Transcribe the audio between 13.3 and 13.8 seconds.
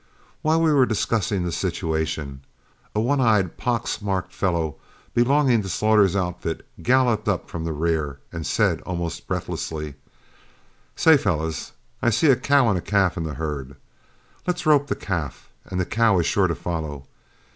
herd.